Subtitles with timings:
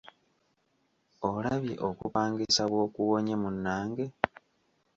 [1.29, 4.05] Olabye okupangisa bw’okuwonye munnange!